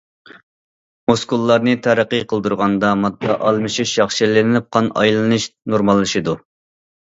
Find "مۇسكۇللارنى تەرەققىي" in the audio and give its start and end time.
1.11-2.23